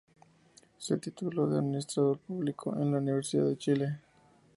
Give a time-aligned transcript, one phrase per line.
[0.79, 3.99] Se tituló de administrador público en la Universidad de Chile.